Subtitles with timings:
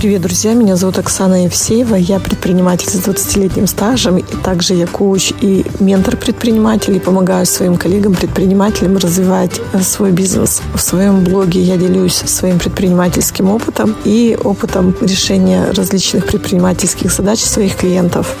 [0.00, 0.54] Привет, друзья!
[0.54, 1.94] Меня зовут Оксана Евсеева.
[1.94, 4.16] Я предприниматель с 20-летним стажем.
[4.16, 7.00] И также я коуч и ментор предпринимателей.
[7.00, 10.62] Помогаю своим коллегам-предпринимателям развивать э, свой бизнес.
[10.74, 17.76] В своем блоге я делюсь своим предпринимательским опытом и опытом решения различных предпринимательских задач своих
[17.76, 18.34] клиентов.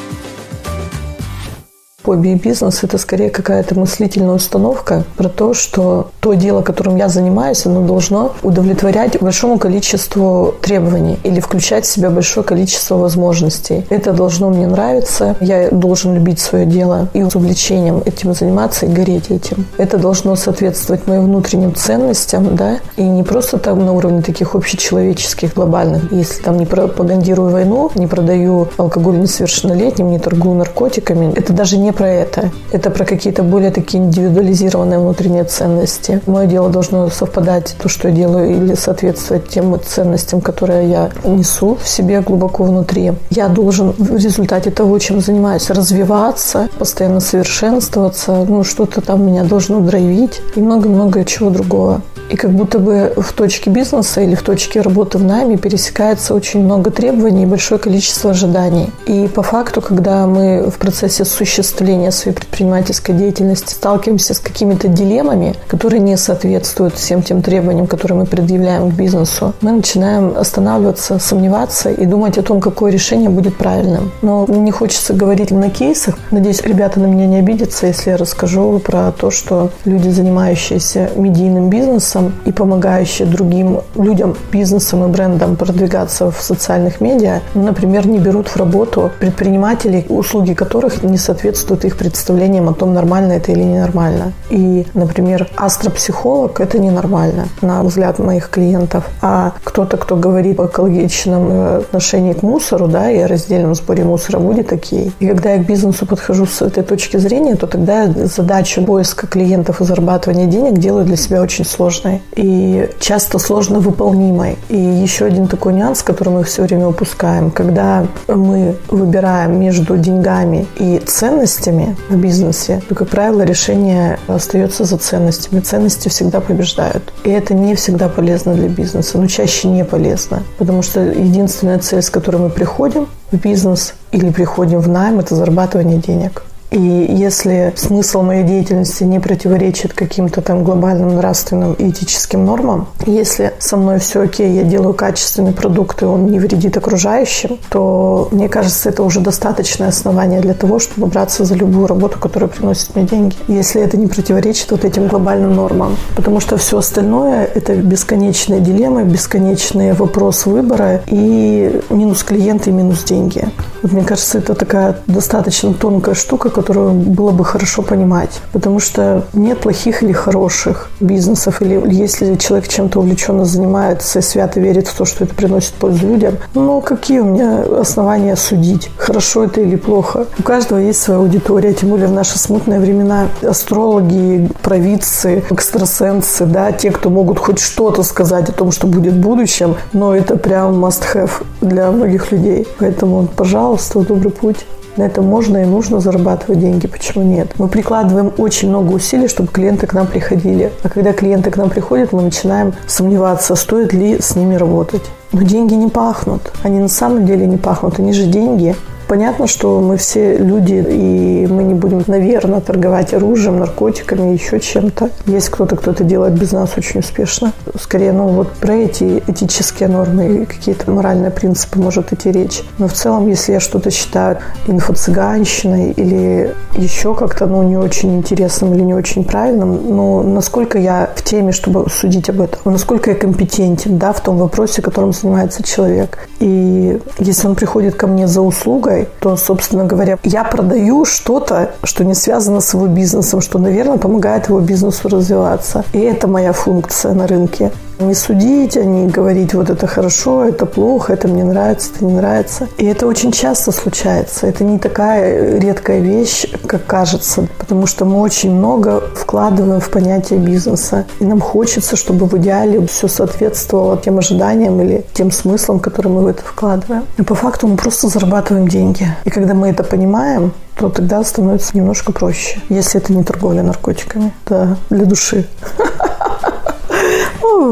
[2.02, 7.08] Хобби и бизнес– это скорее какая-то мыслительная установка про то, что то дело, которым я
[7.08, 13.84] занимаюсь, оно должно удовлетворять большому количеству требований или включать в себя большое количество возможностей.
[13.90, 18.88] Это должно мне нравиться, я должен любить свое дело и с увлечением этим заниматься и
[18.88, 19.66] гореть этим.
[19.76, 25.52] Это должно соответствовать моим внутренним ценностям, да, и не просто там на уровне таких общечеловеческих,
[25.52, 26.10] глобальных.
[26.12, 31.89] Если там не пропагандирую войну, не продаю алкоголь несовершеннолетним, не торгую наркотиками, это даже не
[31.90, 32.50] не про это.
[32.72, 36.20] Это про какие-то более такие индивидуализированные внутренние ценности.
[36.26, 41.76] Мое дело должно совпадать, то, что я делаю, или соответствовать тем ценностям, которые я несу
[41.82, 43.12] в себе глубоко внутри.
[43.30, 49.80] Я должен в результате того, чем занимаюсь, развиваться, постоянно совершенствоваться, ну, что-то там меня должно
[49.80, 52.02] драйвить и много-много чего другого.
[52.30, 56.64] И как будто бы в точке бизнеса или в точке работы в найме пересекается очень
[56.64, 58.90] много требований и большое количество ожиданий.
[59.06, 65.56] И по факту, когда мы в процессе осуществления своей предпринимательской деятельности сталкиваемся с какими-то дилеммами,
[65.66, 71.90] которые не соответствуют всем тем требованиям, которые мы предъявляем к бизнесу, мы начинаем останавливаться, сомневаться
[71.90, 74.12] и думать о том, какое решение будет правильным.
[74.22, 76.16] Но не хочется говорить на кейсах.
[76.30, 81.70] Надеюсь, ребята на меня не обидятся, если я расскажу про то, что люди, занимающиеся медийным
[81.70, 88.06] бизнесом, бизнесом и помогающие другим людям, бизнесам и брендам продвигаться в социальных медиа, ну, например,
[88.06, 93.52] не берут в работу предпринимателей, услуги которых не соответствуют их представлениям о том, нормально это
[93.52, 94.32] или ненормально.
[94.50, 99.04] И, например, астропсихолог– это ненормально, на взгляд моих клиентов.
[99.22, 104.04] А кто-то, кто говорит о экологичном э, отношении к мусору, да, и о раздельном сборе
[104.04, 105.12] мусора будет окей.
[105.20, 109.80] И когда я к бизнесу подхожу с этой точки зрения, то тогда задачу поиска клиентов
[109.80, 114.56] и зарабатывания денег делаю для себя очень сложной сложной и часто сложно выполнимой.
[114.68, 117.50] И еще один такой нюанс, который мы все время упускаем.
[117.50, 124.96] Когда мы выбираем между деньгами и ценностями в бизнесе, то, как правило, решение остается за
[124.96, 125.60] ценностями.
[125.60, 127.12] Ценности всегда побеждают.
[127.24, 130.42] И это не всегда полезно для бизнеса, но чаще не полезно.
[130.58, 135.34] Потому что единственная цель, с которой мы приходим в бизнес или приходим в найм, это
[135.34, 136.42] зарабатывание денег.
[136.70, 143.52] И если смысл моей деятельности не противоречит каким-то там глобальным нравственным и этическим нормам, если
[143.58, 148.48] со мной все окей, я делаю качественный продукт, и он не вредит окружающим, то, мне
[148.48, 153.04] кажется, это уже достаточное основание для того, чтобы браться за любую работу, которая приносит мне
[153.04, 153.36] деньги.
[153.48, 155.96] Если это не противоречит вот этим глобальным нормам.
[156.14, 163.02] Потому что все остальное– это бесконечные дилеммы, бесконечный вопрос выбора и минус клиенты и минус
[163.02, 163.48] деньги.
[163.82, 168.40] Вот мне кажется, это такая достаточно тонкая штука, которую было бы хорошо понимать.
[168.52, 171.62] Потому что нет плохих или хороших бизнесов.
[171.62, 176.06] Или если человек чем-то увлеченно занимается и свято верит в то, что это приносит пользу
[176.06, 180.26] людям, ну какие у меня основания судить, хорошо это или плохо.
[180.38, 186.72] У каждого есть своя аудитория, тем более в наши смутные времена астрологи, провидцы, экстрасенсы, да,
[186.72, 190.84] те, кто могут хоть что-то сказать о том, что будет в будущем, но это прям
[190.84, 192.66] must-have для многих людей.
[192.78, 194.66] Поэтому, пожалуйста, добрый путь.
[194.96, 196.86] На этом можно и нужно зарабатывать деньги.
[196.86, 197.54] Почему нет?
[197.58, 200.72] Мы прикладываем очень много усилий, чтобы клиенты к нам приходили.
[200.82, 205.02] А когда клиенты к нам приходят, мы начинаем сомневаться, стоит ли с ними работать.
[205.32, 206.52] Но деньги не пахнут.
[206.62, 207.98] Они на самом деле не пахнут.
[207.98, 208.74] Они же деньги.
[209.10, 215.10] Понятно, что мы все люди, и мы не будем, наверное, торговать оружием, наркотиками, еще чем-то.
[215.26, 217.52] Есть кто-то, кто это делает без нас очень успешно.
[217.76, 222.62] Скорее, ну вот про эти этические нормы и какие-то моральные принципы может идти речь.
[222.78, 224.38] Но в целом, если я что-то считаю
[224.68, 231.10] инфо-цыганщиной или еще как-то, ну, не очень интересным или не очень правильным, ну, насколько я
[231.16, 235.64] в теме, чтобы судить об этом, насколько я компетентен, да, в том вопросе, которым занимается
[235.64, 236.28] человек.
[236.38, 241.70] И если он приходит ко мне за услугой, покупкой, то, собственно говоря, я продаю что-то,
[241.84, 245.84] что не связано с его бизнесом, что, наверное, помогает его бизнесу развиваться.
[245.92, 247.70] И это моя функция на рынке.
[248.00, 252.14] Не судить, а не говорить, вот это хорошо, это плохо, это мне нравится, это не
[252.14, 252.66] нравится.
[252.78, 254.46] И это очень часто случается.
[254.46, 260.38] Это не такая редкая вещь, как кажется, потому что мы очень много вкладываем в понятие
[260.38, 261.04] бизнеса.
[261.20, 266.22] И нам хочется, чтобы в идеале все соответствовало тем ожиданиям или тем смыслам, которые мы
[266.22, 267.04] в это вкладываем.
[267.18, 269.06] И по факту мы просто зарабатываем деньги.
[269.24, 274.32] И когда мы это понимаем, то тогда становится немножко проще, если это не торговля наркотиками.
[274.46, 275.46] Да, для души.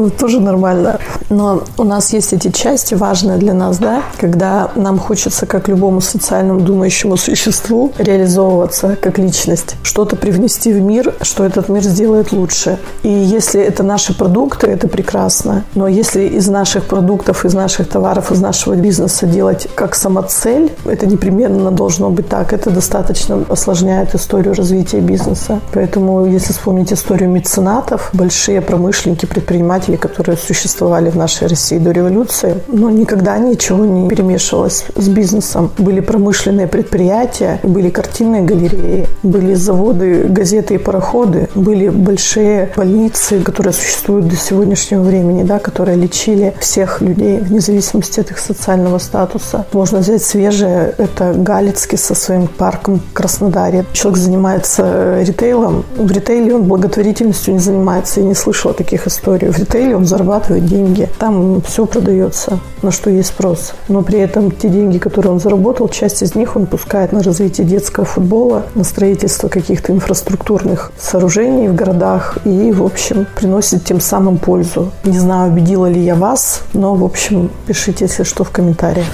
[0.09, 0.99] тоже нормально.
[1.29, 6.01] Но у нас есть эти части, важные для нас, да, когда нам хочется, как любому
[6.01, 12.77] социальному думающему существу, реализовываться как личность, что-то привнести в мир, что этот мир сделает лучше.
[13.03, 15.63] И если это наши продукты, это прекрасно.
[15.75, 21.05] Но если из наших продуктов, из наших товаров, из нашего бизнеса делать как самоцель, это
[21.05, 22.53] непременно должно быть так.
[22.53, 25.59] Это достаточно осложняет историю развития бизнеса.
[25.73, 32.55] Поэтому, если вспомнить историю меценатов, большие промышленники, предприниматели, которые существовали в нашей России до революции,
[32.67, 35.71] но никогда ничего не перемешивалось с бизнесом.
[35.77, 43.73] Были промышленные предприятия, были картинные галереи, были заводы, газеты и пароходы, были большие больницы, которые
[43.73, 49.65] существуют до сегодняшнего времени, да, которые лечили всех людей вне зависимости от их социального статуса.
[49.73, 53.85] Можно взять свежее, это Галицкий со своим парком в Краснодаре.
[53.93, 55.85] Человек занимается ритейлом.
[55.97, 58.19] В ритейле он благотворительностью не занимается.
[58.19, 59.49] Я не слышала таких историй.
[59.49, 61.09] В ритейле он зарабатывает деньги.
[61.19, 63.73] Там все продается, на что есть спрос.
[63.87, 67.65] Но при этом те деньги, которые он заработал, часть из них он пускает на развитие
[67.65, 74.37] детского футбола, на строительство каких-то инфраструктурных сооружений в городах и, в общем, приносит тем самым
[74.37, 74.91] пользу.
[75.03, 79.07] Не знаю, убедила ли я вас, но, в общем, пишите, если что, в комментариях.